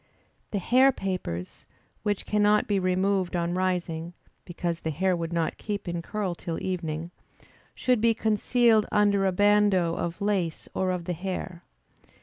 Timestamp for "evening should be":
6.59-8.15